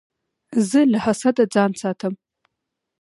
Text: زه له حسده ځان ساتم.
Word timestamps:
زه 0.69 0.79
له 0.91 0.99
حسده 1.05 1.43
ځان 1.53 1.71
ساتم. 1.81 2.13